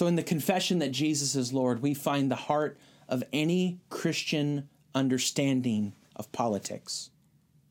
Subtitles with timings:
[0.00, 4.66] So, in the confession that Jesus is Lord, we find the heart of any Christian
[4.94, 7.10] understanding of politics.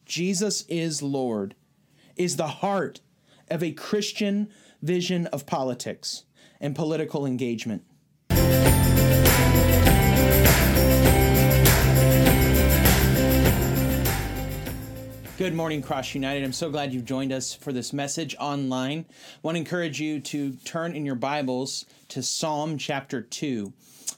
[0.05, 1.55] Jesus is Lord
[2.15, 3.01] is the heart
[3.49, 4.49] of a Christian
[4.83, 6.25] vision of politics
[6.61, 7.81] and political engagement.
[15.39, 16.43] Good morning, Cross United.
[16.43, 19.05] I'm so glad you've joined us for this message online.
[19.09, 23.71] I want to encourage you to turn in your Bibles to Psalm chapter 2.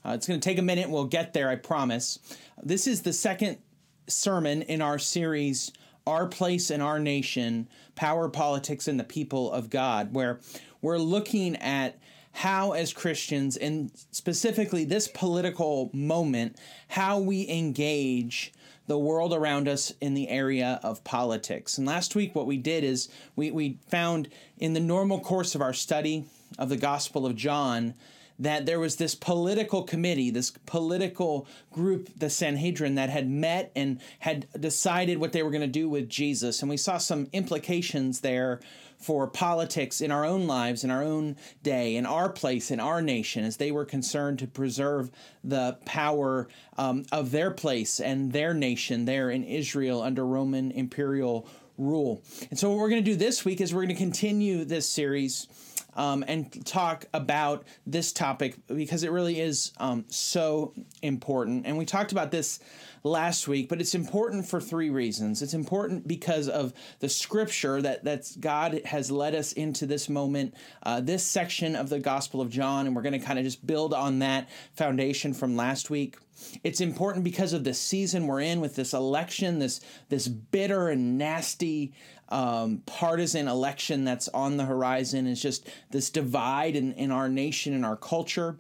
[0.03, 0.89] Uh, it's going to take a minute.
[0.89, 2.17] We'll get there, I promise.
[2.63, 3.59] This is the second
[4.07, 5.71] sermon in our series,
[6.07, 10.40] Our Place in Our Nation Power, Politics, and the People of God, where
[10.81, 11.99] we're looking at
[12.31, 16.57] how, as Christians, and specifically this political moment,
[16.88, 18.53] how we engage
[18.91, 21.77] the world around us in the area of politics.
[21.77, 24.27] And last week, what we did is we, we found
[24.57, 26.25] in the normal course of our study
[26.59, 27.93] of the Gospel of John
[28.41, 34.01] that there was this political committee, this political group, the Sanhedrin, that had met and
[34.20, 36.61] had decided what they were going to do with Jesus.
[36.61, 38.59] And we saw some implications there
[38.98, 43.01] for politics in our own lives, in our own day, in our place, in our
[43.01, 45.11] nation, as they were concerned to preserve
[45.43, 51.48] the power um, of their place and their nation there in Israel under Roman imperial
[51.77, 52.23] rule.
[52.49, 54.89] And so, what we're going to do this week is we're going to continue this
[54.89, 55.48] series.
[55.93, 61.65] Um, and talk about this topic because it really is um, so important.
[61.65, 62.59] And we talked about this
[63.03, 65.41] last week, but it's important for three reasons.
[65.41, 70.53] It's important because of the scripture that that's God has led us into this moment,
[70.83, 73.66] uh, this section of the Gospel of John, and we're going to kind of just
[73.66, 76.17] build on that foundation from last week.
[76.63, 81.17] It's important because of the season we're in with this election, this this bitter and
[81.17, 81.94] nasty
[82.29, 85.28] um, partisan election that's on the horizon.
[85.28, 88.57] Is just this divide in, in our nation and our culture.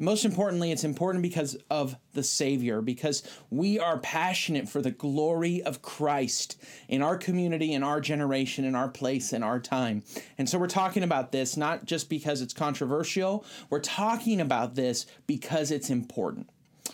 [0.00, 5.60] Most importantly, it's important because of the Savior, because we are passionate for the glory
[5.60, 6.56] of Christ
[6.88, 10.04] in our community, in our generation, in our place, in our time.
[10.36, 15.06] And so we're talking about this not just because it's controversial, we're talking about this
[15.26, 16.48] because it's important.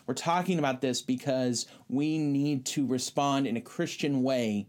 [0.07, 4.67] We're talking about this because we need to respond in a Christian way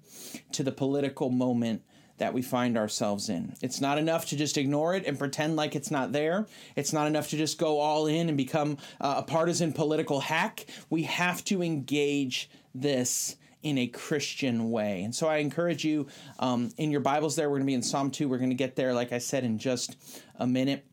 [0.51, 1.81] to the political moment
[2.17, 3.53] that we find ourselves in.
[3.61, 6.47] It's not enough to just ignore it and pretend like it's not there.
[6.75, 10.65] It's not enough to just go all in and become uh, a partisan political hack.
[10.89, 15.01] We have to engage this in a Christian way.
[15.03, 16.07] And so I encourage you
[16.39, 18.29] um, in your Bibles there, we're going to be in Psalm 2.
[18.29, 19.97] We're going to get there, like I said, in just
[20.35, 20.85] a minute.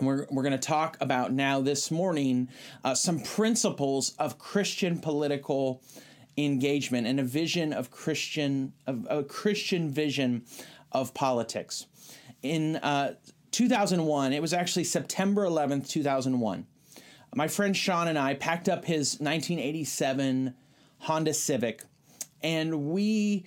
[0.00, 2.48] We're, we're going to talk about now this morning
[2.82, 5.82] uh, some principles of Christian political
[6.36, 10.46] engagement and a vision of Christian of a Christian vision
[10.90, 11.86] of politics.
[12.42, 13.14] In uh,
[13.52, 16.66] 2001, it was actually September 11th, 2001.
[17.36, 20.54] My friend Sean and I packed up his 1987
[20.98, 21.84] Honda Civic,
[22.42, 23.46] and we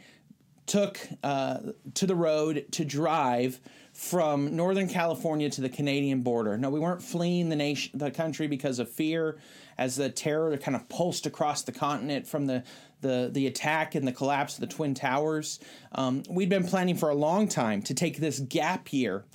[0.66, 1.60] took uh,
[1.94, 3.60] to the road to drive
[3.98, 6.56] from Northern California to the Canadian border.
[6.56, 9.40] No, we weren't fleeing the nation, the country because of fear
[9.76, 12.64] as the terror kind of pulsed across the continent from the
[13.02, 15.60] the the attack and the collapse of the twin towers.
[15.94, 19.26] Um, we'd been planning for a long time to take this gap year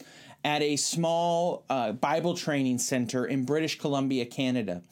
[0.45, 4.83] at a small uh, Bible training center in British Columbia, Canada.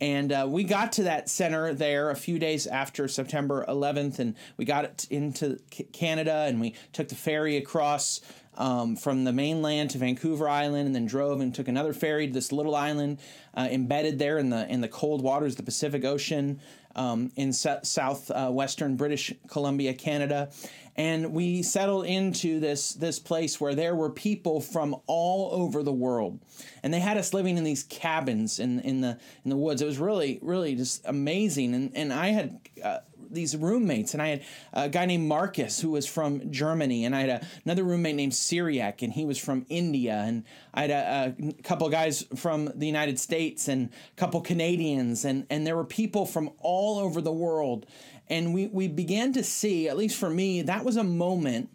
[0.00, 4.34] And uh, we got to that center there a few days after September 11th, and
[4.56, 5.58] we got into
[5.92, 8.22] Canada, and we took the ferry across
[8.60, 12.32] um, from the mainland to Vancouver Island, and then drove and took another ferry to
[12.32, 13.18] this little island
[13.54, 16.60] uh, embedded there in the in the cold waters of the Pacific Ocean
[16.94, 20.50] um, in southwestern uh, British Columbia, Canada,
[20.94, 25.92] and we settled into this this place where there were people from all over the
[25.92, 26.38] world,
[26.82, 29.80] and they had us living in these cabins in in the in the woods.
[29.80, 32.60] It was really really just amazing, and and I had.
[32.84, 32.98] Uh,
[33.30, 34.42] these roommates, and I had
[34.72, 38.32] a guy named Marcus who was from Germany, and I had a, another roommate named
[38.32, 42.86] Cyriac, and he was from India, and I had a, a couple guys from the
[42.86, 47.32] United States and a couple Canadians, and and there were people from all over the
[47.32, 47.86] world,
[48.28, 51.70] and we we began to see, at least for me, that was a moment.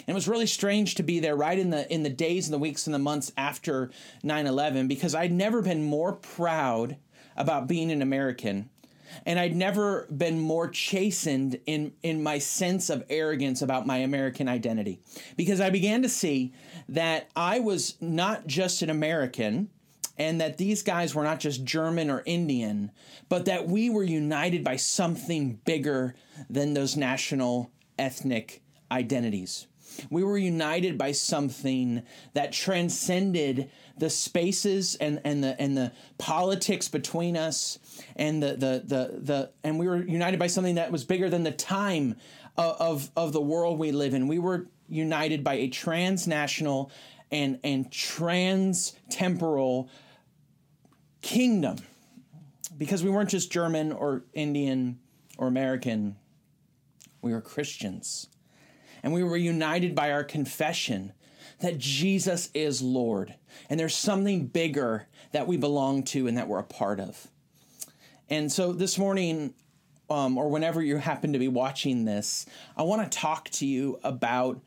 [0.00, 2.54] And it was really strange to be there right in the in the days and
[2.54, 3.90] the weeks and the months after
[4.24, 6.96] 9/11 because I'd never been more proud
[7.36, 8.70] about being an American
[9.26, 14.48] and I'd never been more chastened in in my sense of arrogance about my American
[14.48, 15.00] identity
[15.36, 16.52] because I began to see
[16.88, 19.70] that I was not just an American
[20.18, 22.90] and that these guys were not just German or Indian,
[23.28, 26.14] but that we were united by something bigger
[26.50, 29.67] than those national ethnic identities.
[30.10, 32.02] We were united by something
[32.34, 37.78] that transcended the spaces and, and the and the politics between us
[38.16, 41.42] and the the the, the and we were united by something that was bigger than
[41.42, 42.16] the time
[42.56, 44.28] of, of, of the world we live in.
[44.28, 46.90] We were united by a transnational
[47.30, 49.90] and and trans temporal
[51.22, 51.76] kingdom
[52.76, 54.98] because we weren't just German or Indian
[55.36, 56.16] or American.
[57.20, 58.28] We were Christians.
[59.02, 61.12] And we were united by our confession
[61.60, 63.34] that Jesus is Lord.
[63.68, 67.28] And there's something bigger that we belong to and that we're a part of.
[68.30, 69.54] And so this morning,
[70.10, 72.46] um, or whenever you happen to be watching this,
[72.76, 74.60] I want to talk to you about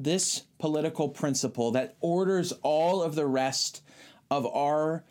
[0.00, 3.82] this political principle that orders all of the rest
[4.30, 5.04] of our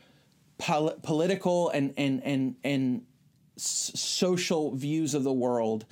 [0.58, 3.06] pol- political and and and and
[3.58, 5.86] social views of the world,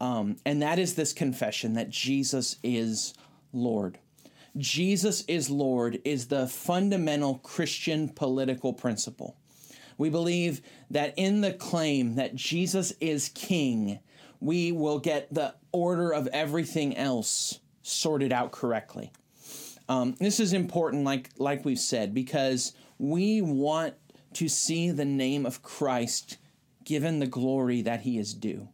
[0.00, 3.14] um, and that is this confession that Jesus is
[3.52, 3.98] Lord.
[4.56, 9.36] Jesus is Lord is the fundamental Christian political principle.
[9.98, 10.60] We believe
[10.90, 14.00] that in the claim that Jesus is King,
[14.40, 19.12] we will get the order of everything else sorted out correctly.
[19.88, 23.94] Um, this is important, like like we've said, because we want
[24.34, 26.38] to see the name of Christ
[26.84, 28.68] given the glory that He is due.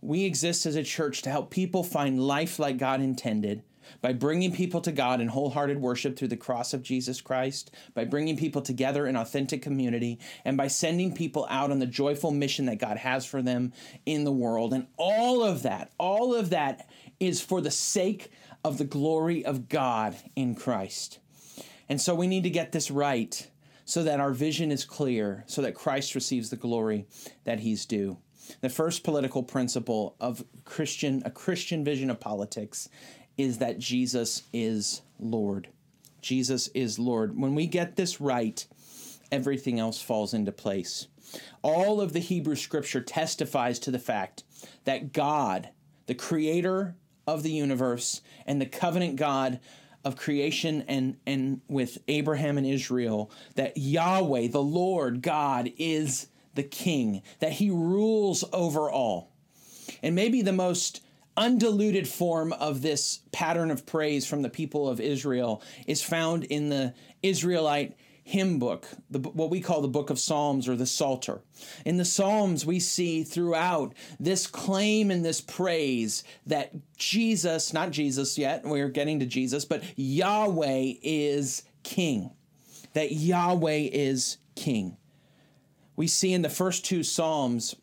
[0.00, 3.62] We exist as a church to help people find life like God intended
[4.00, 8.04] by bringing people to God in wholehearted worship through the cross of Jesus Christ, by
[8.04, 12.66] bringing people together in authentic community, and by sending people out on the joyful mission
[12.66, 13.72] that God has for them
[14.06, 14.72] in the world.
[14.72, 16.88] And all of that, all of that
[17.18, 18.30] is for the sake
[18.64, 21.18] of the glory of God in Christ.
[21.88, 23.48] And so we need to get this right
[23.84, 27.06] so that our vision is clear, so that Christ receives the glory
[27.44, 28.18] that he's due.
[28.60, 32.88] The first political principle of Christian a Christian vision of politics
[33.36, 35.68] is that Jesus is Lord.
[36.20, 37.38] Jesus is Lord.
[37.38, 38.64] When we get this right,
[39.32, 41.06] everything else falls into place.
[41.62, 44.44] All of the Hebrew scripture testifies to the fact
[44.84, 45.70] that God,
[46.06, 49.60] the creator of the universe and the covenant God
[50.04, 56.62] of creation and, and with Abraham and Israel, that Yahweh, the Lord God, is the
[56.62, 59.32] king, that he rules over all.
[60.02, 61.02] And maybe the most
[61.36, 66.68] undiluted form of this pattern of praise from the people of Israel is found in
[66.68, 67.96] the Israelite
[68.30, 71.40] hymn book, the, what we call the book of Psalms or the Psalter.
[71.84, 78.38] In the Psalms, we see throughout this claim and this praise that Jesus, not Jesus
[78.38, 82.30] yet, we're getting to Jesus, but Yahweh is king.
[82.92, 84.96] That Yahweh is king.
[86.00, 87.76] We see in the first two Psalms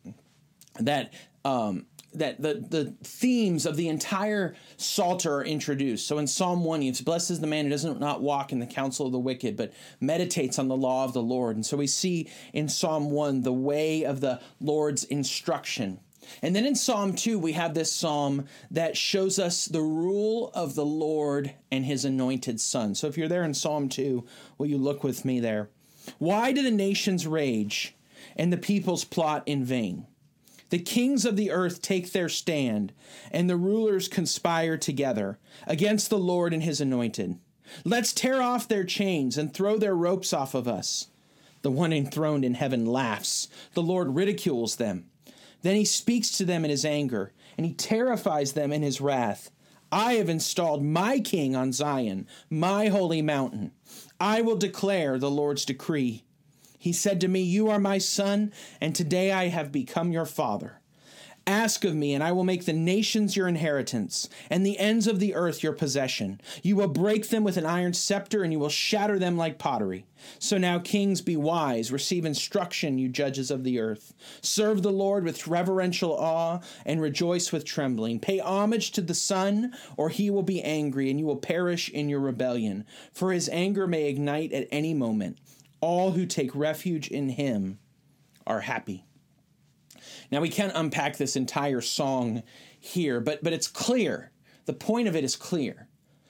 [0.80, 1.14] that
[1.46, 1.86] um,
[2.16, 6.08] that the, the themes of the entire Psalter are introduced.
[6.08, 8.66] So in Psalm 1, it's blessed is the man who doesn't not walk in the
[8.66, 9.72] counsel of the wicked, but
[10.02, 11.58] meditates on the law of the Lord.
[11.58, 16.00] And so we see in Psalm 1 the way of the Lord's instruction.
[16.42, 20.74] And then in Psalm 2, we have this psalm that shows us the rule of
[20.74, 22.96] the Lord and his anointed son.
[22.96, 24.26] So if you're there in Psalm 2,
[24.58, 25.70] will you look with me there?
[26.18, 27.94] Why do the nations rage
[28.38, 30.08] and the peoples plot in vain?
[30.70, 32.94] The kings of the earth take their stand,
[33.32, 37.40] and the rulers conspire together against the Lord and his anointed.
[37.84, 41.08] Let's tear off their chains and throw their ropes off of us.
[41.62, 43.48] The one enthroned in heaven laughs.
[43.74, 45.10] The Lord ridicules them.
[45.64, 49.50] Then he speaks to them in his anger, and he terrifies them in his wrath.
[49.92, 53.72] I have installed my king on Zion, my holy mountain.
[54.20, 56.24] I will declare the Lord's decree.
[56.78, 60.80] He said to me, You are my son, and today I have become your father.
[61.48, 65.22] Ask of me, and I will make the nations your inheritance, and the ends of
[65.22, 66.42] the earth your possession.
[66.62, 70.06] You will break them with an iron scepter, and you will shatter them like pottery.
[70.40, 74.14] So now, kings, be wise, receive instruction, you judges of the earth.
[74.42, 78.20] Serve the Lord with reverential awe, and rejoice with trembling.
[78.20, 82.10] Pay homage to the Son, or he will be angry, and you will perish in
[82.10, 82.86] your rebellion.
[83.14, 85.38] For his anger may ignite at any moment
[85.82, 87.80] all who take refuge in him
[88.46, 89.06] are happy.
[90.32, 92.44] Now we can't unpack this entire song
[92.80, 94.32] here, but but it's clear.
[94.66, 95.88] The point of it is clear.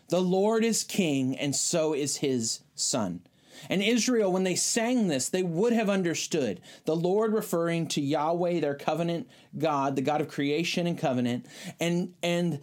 [0.10, 3.22] The Lord is king and so is his son.
[3.70, 8.60] And Israel, when they sang this, they would have understood the Lord referring to Yahweh,
[8.60, 9.27] their covenant
[9.58, 11.46] God, the God of creation and covenant,
[11.80, 12.62] and and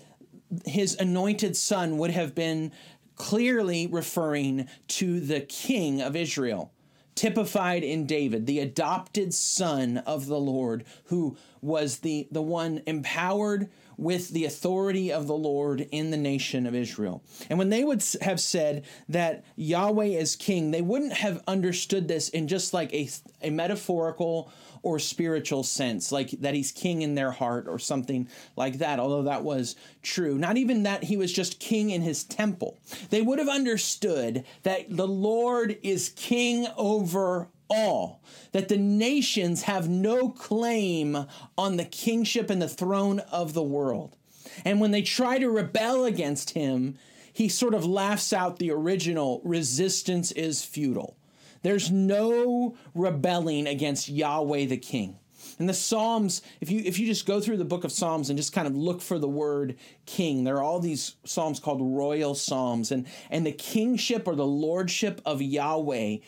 [0.64, 2.72] his anointed son would have been
[3.16, 6.72] clearly referring to the king of Israel
[7.14, 13.70] typified in David, the adopted son of the Lord, who was the, the one empowered
[13.96, 17.22] with the authority of the Lord in the nation of Israel.
[17.48, 22.28] And when they would have said that Yahweh is king, they wouldn't have understood this
[22.28, 23.08] in just like a,
[23.42, 24.50] a metaphorical
[24.84, 29.22] or spiritual sense, like that he's king in their heart or something like that, although
[29.22, 30.36] that was true.
[30.36, 32.78] Not even that he was just king in his temple.
[33.10, 38.20] They would have understood that the Lord is king over all,
[38.52, 41.26] that the nations have no claim
[41.56, 44.16] on the kingship and the throne of the world.
[44.64, 46.98] And when they try to rebel against him,
[47.32, 51.16] he sort of laughs out the original resistance is futile.
[51.64, 55.18] There's no rebelling against Yahweh the king.
[55.58, 58.36] And the Psalms, if you if you just go through the book of Psalms and
[58.36, 62.34] just kind of look for the word king, there are all these psalms called royal
[62.34, 66.18] psalms and and the kingship or the lordship of Yahweh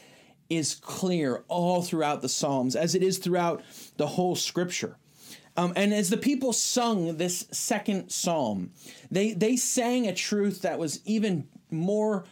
[0.49, 3.62] is clear all throughout the Psalms, as it is throughout
[3.97, 4.97] the whole scripture.
[5.57, 8.71] Um, and as the people sung this second psalm,
[9.11, 12.25] they, they sang a truth that was even more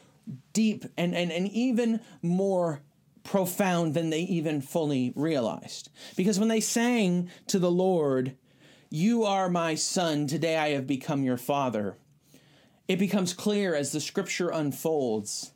[0.52, 2.82] deep and, and, and even more
[3.24, 5.90] profound than they even fully realized.
[6.16, 8.36] Because when they sang to the Lord,
[8.90, 11.96] You are my son, today I have become your father,
[12.86, 15.52] it becomes clear as the scripture unfolds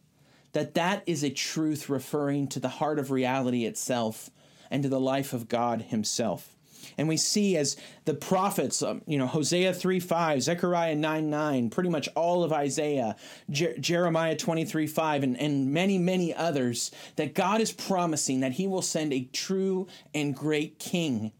[0.52, 4.30] that that is a truth referring to the heart of reality itself
[4.70, 6.57] and to the life of God himself.
[6.96, 11.70] And we see as the prophets, um, you know, Hosea 3 5, Zechariah 9 9,
[11.70, 13.16] pretty much all of Isaiah,
[13.50, 18.66] Jer- Jeremiah 23 5, and, and many, many others, that God is promising that he
[18.66, 21.32] will send a true and great king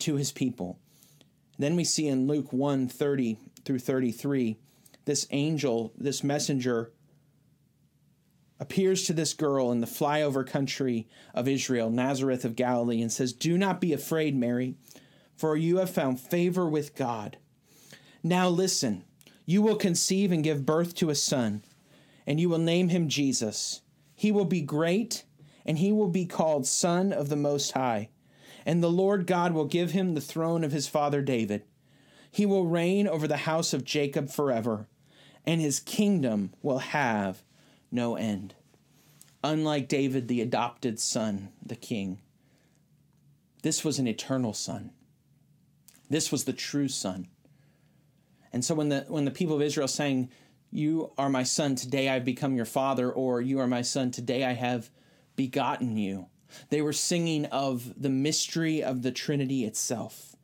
[0.00, 0.78] to his people.
[1.58, 4.56] Then we see in Luke 1 30 through 33,
[5.04, 6.92] this angel, this messenger,
[8.60, 13.32] appears to this girl in the flyover country of Israel, Nazareth of Galilee, and says,
[13.32, 14.74] Do not be afraid, Mary,
[15.34, 17.38] for you have found favor with God.
[18.22, 19.04] Now listen,
[19.46, 21.64] you will conceive and give birth to a son,
[22.26, 23.80] and you will name him Jesus.
[24.14, 25.24] He will be great,
[25.64, 28.10] and he will be called Son of the Most High.
[28.66, 31.64] And the Lord God will give him the throne of his father David.
[32.30, 34.86] He will reign over the house of Jacob forever,
[35.46, 37.42] and his kingdom will have
[37.90, 38.54] no end.
[39.42, 42.20] Unlike David, the adopted son, the king,
[43.62, 44.90] this was an eternal son.
[46.08, 47.28] This was the true son.
[48.52, 50.28] And so when the when the people of Israel sang,
[50.70, 54.44] "You are my son; today I've become your father," or "You are my son; today
[54.44, 54.90] I have
[55.36, 56.26] begotten you,"
[56.68, 60.36] they were singing of the mystery of the Trinity itself.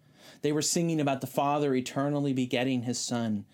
[0.43, 3.45] They were singing about the Father eternally begetting His Son,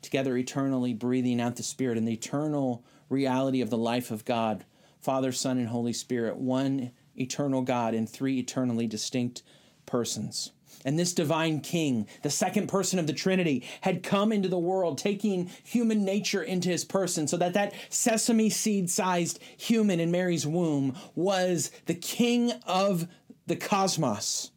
[0.00, 4.64] together eternally breathing out the Spirit, and the eternal reality of the life of God
[5.00, 9.42] Father, Son, and Holy Spirit, one eternal God in three eternally distinct
[9.86, 10.52] persons.
[10.84, 14.98] And this divine king, the second person of the Trinity, had come into the world,
[14.98, 20.46] taking human nature into his person, so that that sesame seed sized human in Mary's
[20.46, 23.08] womb was the king of
[23.46, 24.50] the cosmos.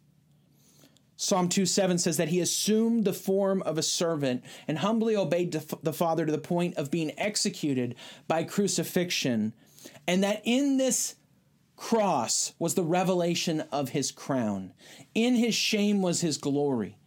[1.23, 5.51] Psalm 2 7 says that he assumed the form of a servant and humbly obeyed
[5.51, 7.93] the Father to the point of being executed
[8.27, 9.53] by crucifixion.
[10.07, 11.17] And that in this
[11.75, 14.73] cross was the revelation of his crown.
[15.13, 16.97] In his shame was his glory.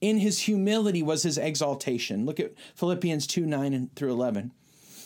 [0.00, 2.26] In his humility was his exaltation.
[2.26, 4.50] Look at Philippians 2 9 through 11.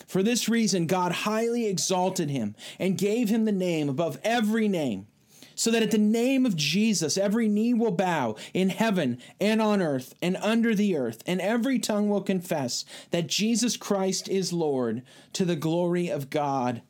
[0.07, 5.07] For this reason, God highly exalted him and gave him the name above every name
[5.55, 9.83] so that at the name of Jesus every knee will bow in heaven and on
[9.83, 15.03] earth and under the earth, and every tongue will confess that Jesus Christ is Lord
[15.33, 16.83] to the glory of God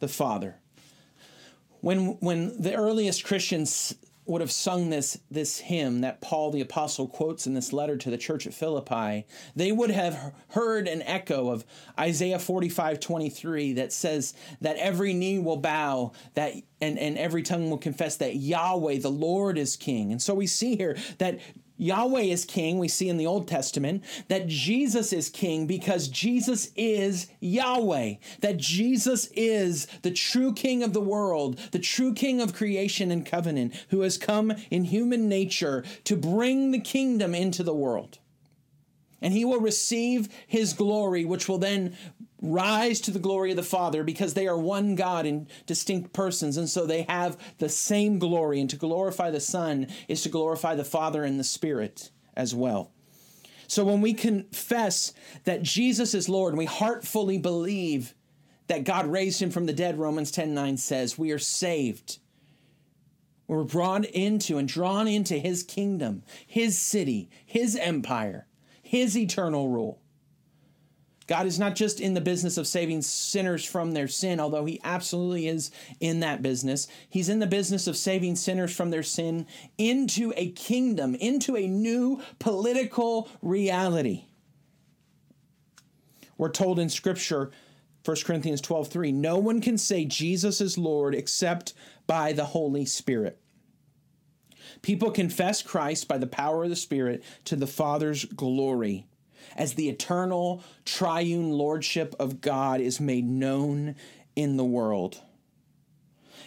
[0.00, 0.56] the Father.
[1.80, 3.94] When, when the earliest Christians
[4.26, 8.10] would have sung this, this hymn that Paul the Apostle quotes in this letter to
[8.10, 11.64] the church at Philippi, they would have heard an echo of
[11.98, 17.70] Isaiah 45 23 that says that every knee will bow that and, and every tongue
[17.70, 20.12] will confess that Yahweh, the Lord, is king.
[20.12, 21.38] And so we see here that
[21.80, 26.70] Yahweh is king, we see in the Old Testament, that Jesus is king because Jesus
[26.76, 32.54] is Yahweh, that Jesus is the true king of the world, the true king of
[32.54, 37.74] creation and covenant, who has come in human nature to bring the kingdom into the
[37.74, 38.18] world.
[39.22, 41.96] And he will receive his glory, which will then
[42.42, 46.56] rise to the glory of the Father because they are one God in distinct persons,
[46.56, 48.60] and so they have the same glory.
[48.60, 52.92] And to glorify the Son is to glorify the Father and the Spirit as well.
[53.66, 55.12] So when we confess
[55.44, 58.14] that Jesus is Lord and we heartfully believe
[58.66, 62.18] that God raised him from the dead, Romans 10 9 says, we are saved.
[63.46, 68.46] We're brought into and drawn into his kingdom, his city, his empire
[68.90, 70.00] his eternal rule.
[71.28, 74.80] God is not just in the business of saving sinners from their sin, although he
[74.82, 75.70] absolutely is
[76.00, 76.88] in that business.
[77.08, 79.46] He's in the business of saving sinners from their sin
[79.78, 84.24] into a kingdom, into a new political reality.
[86.36, 87.52] We're told in scripture
[88.04, 89.12] 1 Corinthians 12 3.
[89.12, 91.74] No one can say Jesus is Lord except
[92.08, 93.40] by the Holy Spirit.
[94.82, 99.06] People confess Christ by the power of the Spirit to the Father's glory
[99.56, 103.96] as the eternal triune lordship of God is made known
[104.36, 105.20] in the world.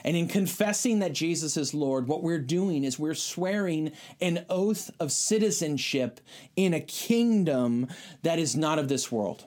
[0.06, 4.92] And in confessing that Jesus is Lord, what we're doing is we're swearing an oath
[5.00, 6.20] of citizenship
[6.56, 7.88] in a kingdom
[8.24, 9.46] that is not of this world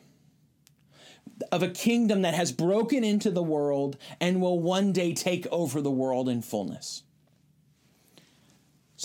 [1.53, 5.81] of a kingdom that has broken into the world and will one day take over
[5.81, 7.03] the world in fullness.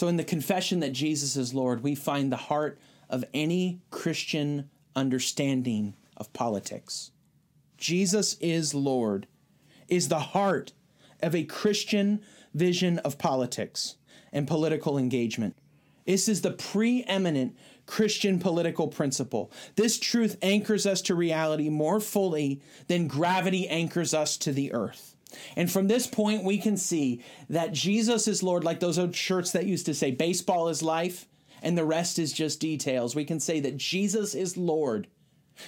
[0.02, 4.68] So, in the confession that Jesus is Lord, we find the heart of any Christian
[4.96, 7.12] understanding of politics.
[7.78, 9.28] Jesus is Lord,
[9.88, 10.74] is the heart
[11.22, 12.22] of a Christian
[12.56, 13.98] vision of politics
[14.34, 15.56] and political engagement.
[16.08, 17.56] This is the preeminent
[17.86, 19.52] Christian political principle.
[19.76, 25.16] This truth anchors us to reality more fully than gravity anchors us to the earth.
[25.56, 29.52] And from this point, we can see that Jesus is Lord, like those old shirts
[29.52, 31.28] that used to say, baseball is life
[31.62, 33.16] and the rest is just details.
[33.16, 35.08] We can say that Jesus is Lord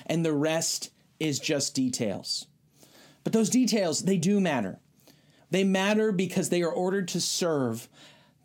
[0.06, 2.48] and the rest is just details.
[3.24, 4.80] But those details, they do matter.
[5.52, 7.88] They matter because they are ordered to serve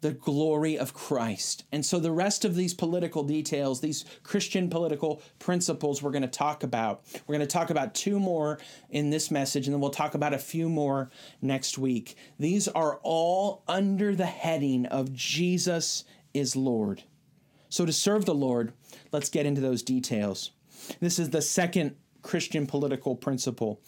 [0.00, 1.64] the glory of Christ.
[1.73, 6.28] And so the rest of these political details, these Christian political principles we're going to
[6.28, 7.05] talk about.
[7.26, 8.59] We're going to talk about two more
[8.90, 11.11] in this message and then we'll talk about a few more
[11.43, 12.17] next week.
[12.38, 17.02] These are all under the heading of Jesus is Lord.
[17.69, 18.73] So to serve the Lord,
[19.12, 20.52] let's get into those details.
[21.00, 23.81] This is the second Christian political principle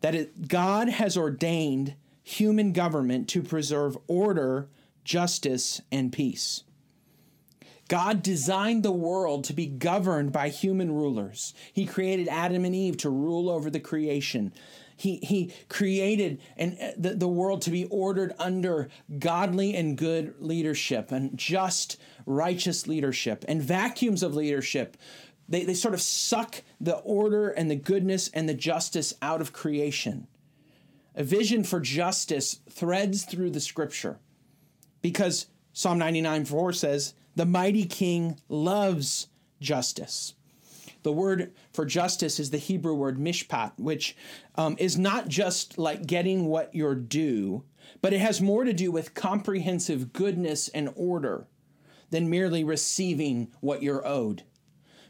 [0.00, 4.68] that it, God has ordained human government to preserve order
[5.04, 6.64] justice, and peace.
[7.88, 11.54] God designed the world to be governed by human rulers.
[11.72, 14.52] He created Adam and Eve to rule over the creation.
[14.96, 21.10] He, he created uh, the, the world to be ordered under godly and good leadership
[21.10, 24.96] and just, righteous leadership and vacuums of leadership.
[25.48, 29.52] They, they sort of suck the order and the goodness and the justice out of
[29.52, 30.28] creation.
[31.16, 34.20] A vision for justice threads through the scripture
[35.02, 39.28] because Psalm 99 4 says, The mighty king loves
[39.60, 40.34] justice.
[41.02, 44.16] The word for justice is the Hebrew word mishpat, which
[44.56, 47.64] um, is not just like getting what you're due,
[48.02, 51.46] but it has more to do with comprehensive goodness and order
[52.10, 54.42] than merely receiving what you're owed.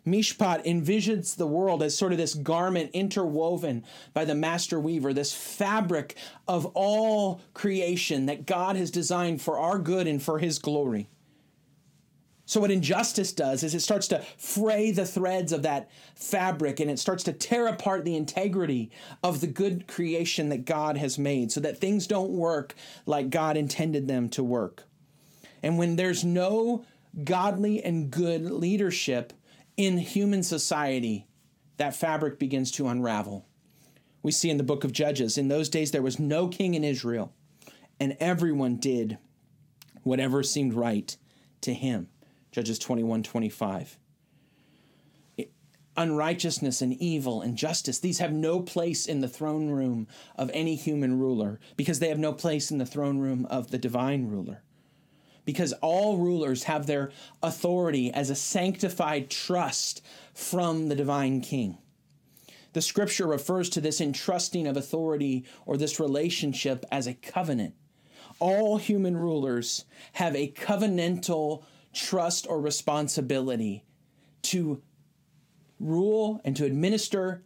[0.07, 3.85] Mishpat envisions the world as sort of this garment interwoven
[4.15, 6.17] by the master weaver, this fabric
[6.49, 11.09] of all creation that God has designed for our good and for his glory.
[12.51, 16.91] So, what injustice does is it starts to fray the threads of that fabric and
[16.91, 18.91] it starts to tear apart the integrity
[19.23, 22.75] of the good creation that God has made so that things don't work
[23.07, 24.83] like God intended them to work.
[25.63, 26.85] And when there's no
[27.23, 29.33] godly and good leadership,
[29.81, 31.27] in human society,
[31.79, 33.47] that fabric begins to unravel.
[34.23, 36.85] We see in the book of Judges, in those days there was no king in
[36.85, 37.33] Israel,
[37.99, 39.17] and everyone did
[40.03, 41.17] whatever seemed right
[41.63, 42.09] to him.
[42.53, 43.99] Judges 21 25.
[45.97, 50.75] Unrighteousness and evil and justice, these have no place in the throne room of any
[50.75, 54.63] human ruler because they have no place in the throne room of the divine ruler
[55.51, 57.11] because all rulers have their
[57.43, 60.01] authority as a sanctified trust
[60.33, 61.77] from the divine king.
[62.73, 67.75] The scripture refers to this entrusting of authority or this relationship as a covenant.
[68.39, 73.85] All human rulers have a covenantal trust or responsibility
[74.43, 74.81] to
[75.81, 77.43] rule and to administer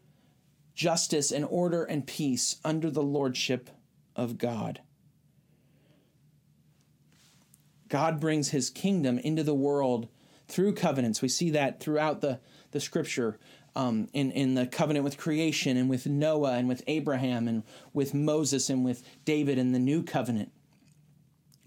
[0.75, 3.71] justice and order and peace under the lordship
[4.15, 4.83] of God.
[7.89, 10.09] God brings his kingdom into the world
[10.49, 11.23] through covenants.
[11.23, 13.39] We see that throughout the, the scripture.
[13.77, 18.15] Um, in, in the covenant with creation and with Noah and with Abraham and with
[18.15, 20.53] Moses and with David in the new covenant.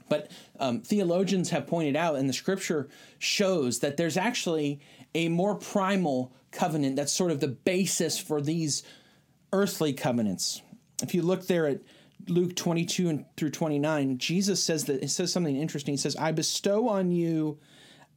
[0.08, 2.88] But um, theologians have pointed out, and the scripture
[3.20, 4.80] shows that there's actually
[5.14, 8.84] a more primal covenant that's sort of the basis for these
[9.52, 10.62] earthly covenants.
[11.04, 11.82] If you look there at
[12.30, 15.94] Luke 22 and through 29, Jesus says that it says something interesting.
[15.94, 17.60] He says, I bestow on you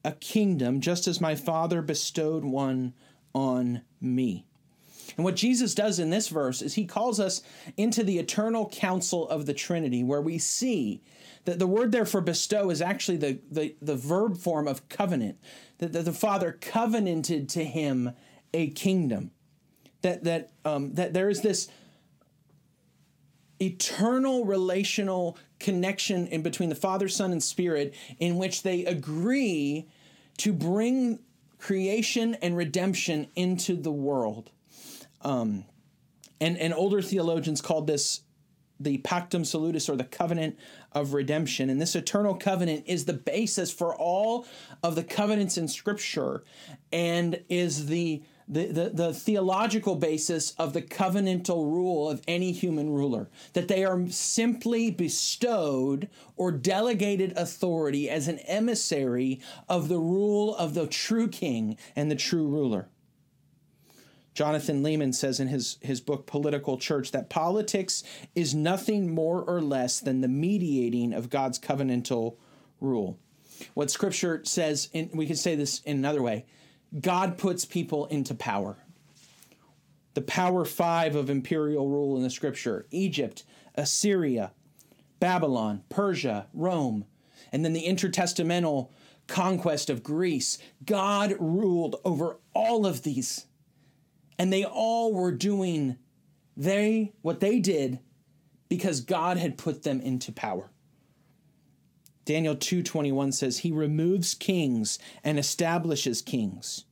[0.04, 2.94] a kingdom, just as my Father bestowed one
[3.34, 4.46] on me.
[5.16, 7.42] And what Jesus does in this verse is he calls us
[7.76, 11.02] into the eternal council of the Trinity, where we see
[11.44, 15.38] that the word there for bestow is actually the, the, the verb form of covenant,
[15.78, 18.12] that, that the Father covenanted to him
[18.54, 19.30] a kingdom.
[20.02, 21.68] That, that, um, that there is this
[23.60, 29.88] eternal relational connection in between the Father, Son, and Spirit in which they agree
[30.38, 31.20] to bring
[31.58, 34.50] creation and redemption into the world.
[35.22, 35.64] Um,
[36.40, 38.22] and, and older theologians called this
[38.82, 40.58] the pactum salutis or the covenant
[40.92, 41.68] of redemption.
[41.68, 44.46] And this eternal covenant is the basis for all
[44.82, 46.42] of the covenants in Scripture
[46.90, 52.90] and is the the, the, the, theological basis of the covenantal rule of any human
[52.90, 60.56] ruler, that they are simply bestowed or delegated authority as an emissary of the rule
[60.56, 62.88] of the true king and the true ruler.
[64.34, 68.02] Jonathan Leeman says in his, his book Political Church that politics
[68.34, 72.36] is nothing more or less than the mediating of God's covenantal
[72.80, 73.18] rule.
[73.74, 76.46] What scripture says, in, we could say this in another way
[76.98, 78.76] God puts people into power.
[80.14, 83.44] The power five of imperial rule in the scripture Egypt,
[83.76, 84.52] Assyria,
[85.20, 87.04] Babylon, Persia, Rome,
[87.52, 88.90] and then the intertestamental
[89.28, 90.58] conquest of Greece.
[90.84, 93.46] God ruled over all of these.
[94.38, 95.96] And they all were doing
[96.56, 98.00] they what they did
[98.68, 100.70] because God had put them into power.
[102.30, 106.84] Daniel 2:21 says he removes kings and establishes kings.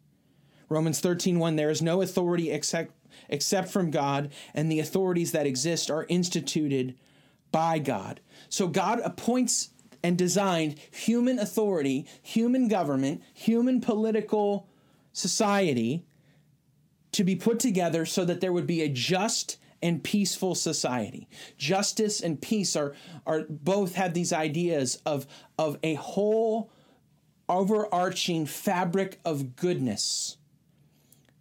[0.69, 2.91] Romans 13:1 there is no authority except
[3.29, 6.97] except from God and the authorities that exist are instituted
[7.53, 8.19] by God.
[8.49, 9.71] So God appoints
[10.03, 14.67] and designed human authority, human government, human political
[15.13, 16.05] society
[17.13, 21.29] to be put together so that there would be a just and peaceful society.
[21.57, 22.95] Justice and peace are,
[23.27, 25.27] are both have these ideas of,
[25.59, 26.71] of a whole
[27.49, 30.37] overarching fabric of goodness.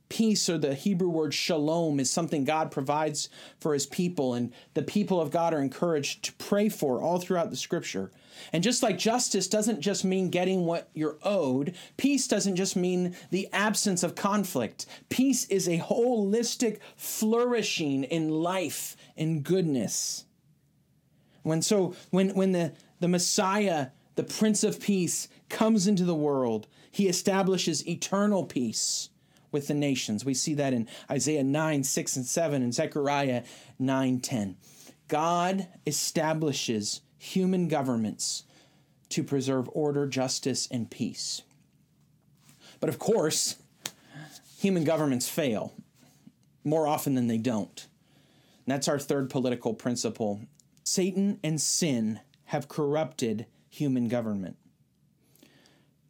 [0.10, 3.28] Peace, or the Hebrew word shalom, is something God provides
[3.60, 7.50] for his people, and the people of God are encouraged to pray for all throughout
[7.50, 8.12] the scripture.
[8.54, 13.16] And just like justice doesn't just mean getting what you're owed, peace doesn't just mean
[13.32, 14.86] the absence of conflict.
[15.10, 20.26] Peace is a holistic flourishing in life and goodness.
[21.44, 26.68] When so when when the, the Messiah, the Prince of Peace, comes into the world,
[26.92, 29.10] he establishes eternal peace
[29.52, 30.26] with the nations.
[30.26, 33.44] We see that in Isaiah 9, 6, and 7, and Zechariah
[33.80, 34.58] 9, 10.
[35.08, 38.44] God establishes human governments
[39.10, 41.42] to preserve order, justice, and peace.
[42.80, 43.56] But of course,
[44.60, 45.74] human governments fail
[46.64, 47.88] more often than they don't.
[48.66, 50.42] And that's our third political principle.
[50.84, 54.58] Satan and sin have corrupted human government.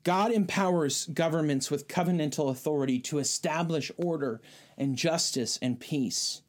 [0.08, 4.39] God empowers governments with covenantal authority to establish order
[4.78, 6.43] and justice and peace.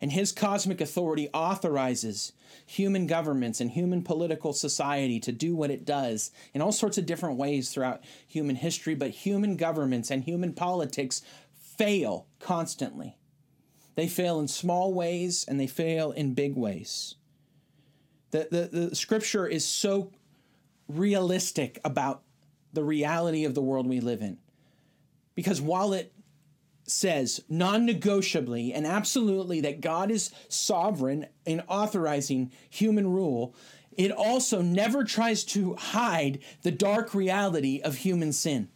[0.00, 2.32] And his cosmic authority authorizes
[2.64, 7.04] human governments and human political society to do what it does in all sorts of
[7.04, 11.20] different ways throughout human history, but human governments and human politics
[11.52, 13.18] fail constantly.
[13.96, 17.16] They fail in small ways and they fail in big ways.
[18.30, 20.10] The, the, the scripture is so
[20.88, 22.22] realistic about
[22.74, 24.38] the reality of the world we live in.
[25.34, 26.12] Because while it
[26.86, 33.54] says non negotiably and absolutely that God is sovereign in authorizing human rule,
[33.96, 38.68] it also never tries to hide the dark reality of human sin.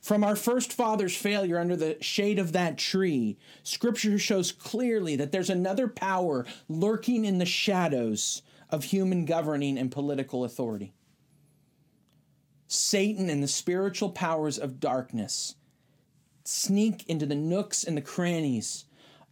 [0.00, 5.32] From our first father's failure under the shade of that tree, Scripture shows clearly that
[5.32, 10.92] there's another power lurking in the shadows of human governing and political authority.
[12.68, 15.54] Satan and the spiritual powers of darkness
[16.44, 18.84] sneak into the nooks and the crannies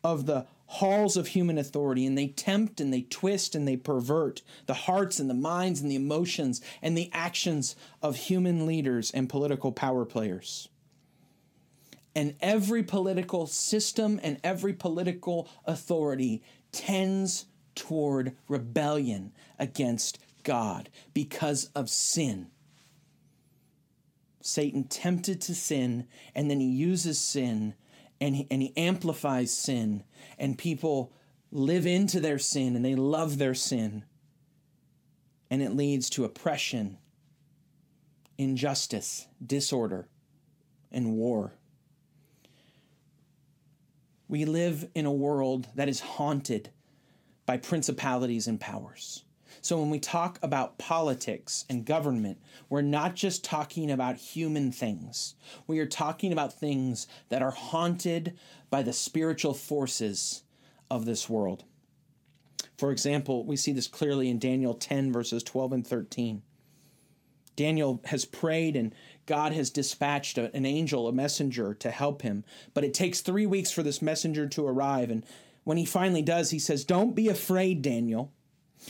[0.03, 4.43] of the halls of human authority and they tempt and they twist and they pervert
[4.67, 9.29] the hearts and the minds and the emotions and the actions of human leaders and
[9.29, 10.69] political power players.
[12.17, 16.43] And every political system and every political authority
[16.73, 22.49] tends toward rebellion against God because of sin.
[24.47, 27.75] Satan tempted to sin, and then he uses sin
[28.21, 30.05] and he, and he amplifies sin,
[30.39, 31.13] and people
[31.51, 34.05] live into their sin and they love their sin.
[35.51, 36.99] And it leads to oppression
[38.37, 40.09] injustice, disorder,
[40.93, 41.55] and war.
[44.29, 46.71] We live in a world that is haunted
[47.47, 49.24] by principalities and powers.
[49.61, 52.39] So when we talk about politics and government,
[52.69, 55.35] we're not just talking about human things.
[55.67, 58.39] We are talking about things that are haunted
[58.71, 60.43] by the spiritual forces
[60.91, 61.65] of this world.
[62.77, 66.43] For example, we see this clearly in Daniel 10, verses 12 and 13.
[67.57, 68.95] Daniel has prayed and
[69.27, 72.45] God has dispatched an angel, a messenger, to help him.
[72.75, 75.11] But it takes three weeks for this messenger to arrive.
[75.11, 75.25] And
[75.63, 78.33] when he finally does, he says, Don't be afraid, Daniel.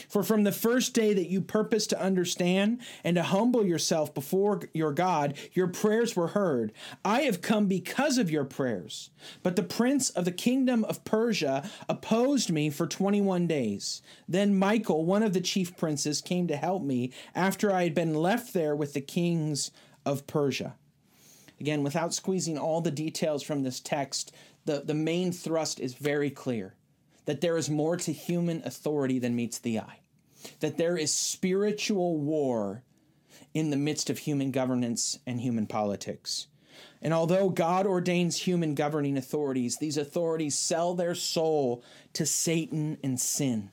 [0.09, 4.61] For from the first day that you purposed to understand and to humble yourself before
[4.73, 6.73] your God, your prayers were heard.
[7.03, 9.09] I have come because of your prayers.
[9.43, 14.01] But the prince of the kingdom of Persia opposed me for 21 days.
[14.27, 18.13] Then Michael, one of the chief princes, came to help me after I had been
[18.13, 19.71] left there with the kings
[20.05, 20.75] of Persia.
[21.59, 24.33] Again, without squeezing all the details from this text,
[24.65, 26.75] the, the main thrust is very clear
[27.25, 29.99] that there is more to human authority than meets the eye,
[30.59, 32.83] that there is spiritual war
[33.53, 36.47] in the midst of human governance and human politics.
[37.01, 41.83] And although God ordains human governing authorities, these authorities sell their soul
[42.13, 43.71] to Satan and sin.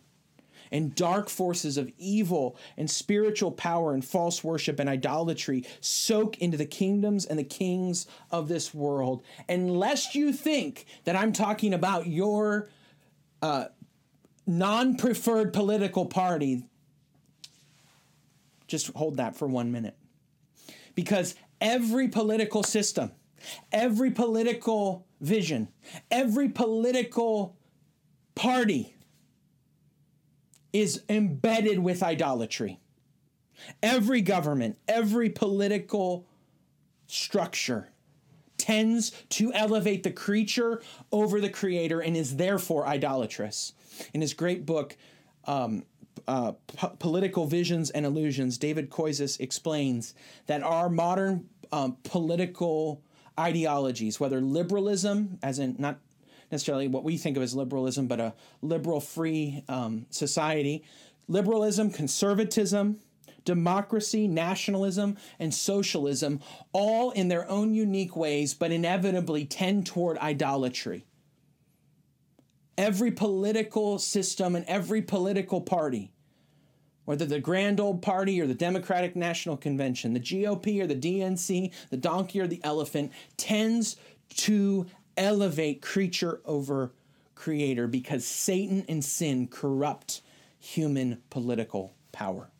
[0.71, 6.57] And dark forces of evil and spiritual power and false worship and idolatry soak into
[6.57, 9.23] the kingdoms and the kings of this world.
[9.49, 12.71] And lest you think that I'm talking about your
[13.43, 13.67] uh,
[14.47, 16.65] non preferred political party,
[18.69, 19.97] just hold that for one minute.
[20.95, 23.13] Because every political system,
[23.73, 25.69] every political vision,
[26.11, 27.57] every political
[28.35, 28.95] party
[30.73, 32.79] is embedded with idolatry.
[33.83, 36.27] Every government, every political
[37.07, 37.92] structure
[38.63, 43.73] tends to elevate the creature over the creator and is therefore idolatrous.
[44.15, 44.97] In his great book,
[45.47, 45.83] um,
[46.29, 50.15] uh, P- Political Visions and Illusions, David Koyzis explains
[50.47, 53.03] that our modern um, political
[53.37, 55.99] ideologies, whether liberalism, as in not
[56.53, 60.85] necessarily what we think of as liberalism, but a liberal free um, society,
[61.27, 63.01] liberalism, conservatism,
[63.45, 66.41] democracy, nationalism, and socialism,
[66.73, 71.05] all in their own unique ways, but inevitably tend toward idolatry.
[72.79, 76.13] Every political system and every political party,
[77.05, 81.73] whether the Grand Old Party or the Democratic National Convention, the GOP or the DNC,
[81.91, 83.97] the donkey or the elephant, tends
[84.37, 86.93] to elevate creature over
[87.35, 90.23] creator because Satan and sin corrupt
[90.61, 92.52] human political power.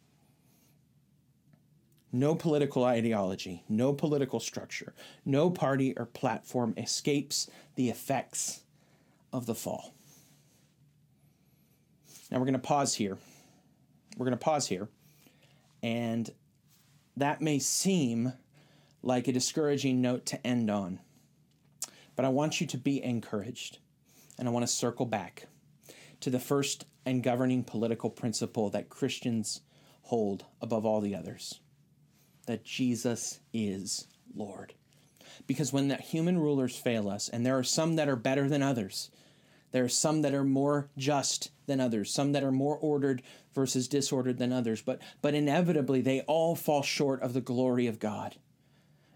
[2.15, 4.93] No political ideology, no political structure,
[5.25, 8.65] no party or platform escapes the effects
[9.33, 9.95] of the fall.
[12.31, 13.17] Now we're going to pause here.
[14.19, 14.89] We're going to pause here.
[15.83, 16.31] And
[17.17, 18.35] that may seem
[19.03, 21.01] like a discouraging note to end on.
[22.15, 23.79] But I want you to be encouraged.
[24.39, 25.47] And I want to circle back
[26.21, 29.63] to the first and governing political principle that Christians
[30.03, 31.61] hold above all the others
[32.47, 34.75] that Jesus is Lord.
[35.47, 38.63] Because when the human rulers fail us, and there are some that are better than
[38.63, 39.11] others,
[39.73, 43.23] there are some that are more just than others, some that are more ordered
[43.55, 47.99] versus disordered than others, but, but inevitably they all fall short of the glory of
[47.99, 48.37] God.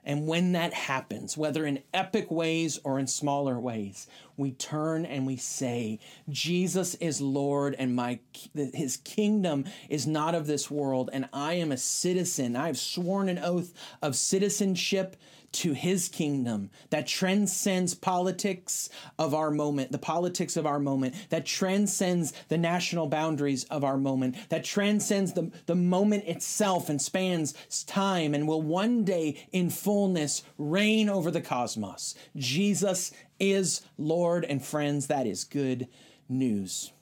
[0.06, 5.26] And when that happens, whether in epic ways or in smaller ways, we turn and
[5.26, 8.20] we say, Jesus is Lord and my
[8.54, 12.54] his kingdom is not of this world and I am a citizen.
[12.54, 15.16] I have sworn an oath of citizenship
[15.52, 21.46] to his kingdom that transcends politics of our moment, the politics of our moment, that
[21.46, 27.54] transcends the national boundaries of our moment, that transcends the, the moment itself and spans
[27.86, 32.14] time and will one day in fullness reign over the cosmos.
[32.36, 35.88] Jesus is Lord, and friends, that is good
[36.28, 36.92] news.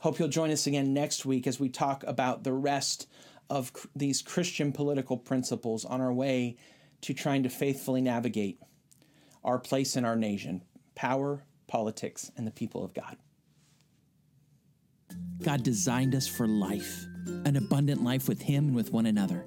[0.00, 3.06] Hope you'll join us again next week as we talk about the rest
[3.50, 6.56] of these Christian political principles on our way
[7.02, 8.60] to trying to faithfully navigate
[9.44, 10.62] our place in our nation
[10.94, 13.16] power, politics, and the people of God.
[15.42, 17.06] God designed us for life,
[17.44, 19.46] an abundant life with Him and with one another.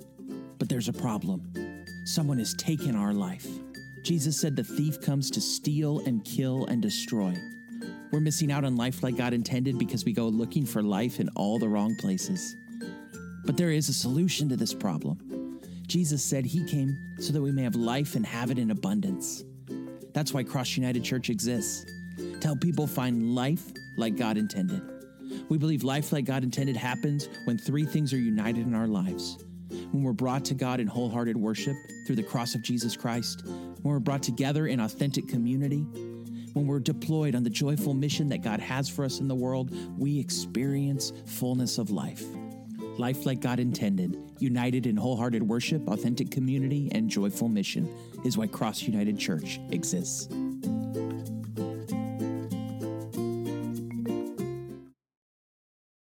[0.58, 1.86] But there's a problem.
[2.06, 3.48] Someone has taken our life.
[4.04, 7.34] Jesus said the thief comes to steal and kill and destroy.
[8.12, 11.30] We're missing out on life like God intended because we go looking for life in
[11.36, 12.56] all the wrong places.
[13.46, 15.33] But there is a solution to this problem.
[15.88, 19.44] Jesus said he came so that we may have life and have it in abundance.
[20.14, 21.86] That's why Cross United Church exists
[22.18, 23.64] to help people find life
[23.98, 24.82] like God intended.
[25.50, 29.44] We believe life like God intended happens when three things are united in our lives
[29.94, 33.94] when we're brought to God in wholehearted worship through the cross of Jesus Christ, when
[33.94, 35.82] we're brought together in authentic community,
[36.54, 39.72] when we're deployed on the joyful mission that God has for us in the world,
[39.98, 42.24] we experience fullness of life.
[42.98, 47.90] Life like God intended, united in wholehearted worship, authentic community, and joyful mission
[48.24, 50.30] is why Cross United Church exists.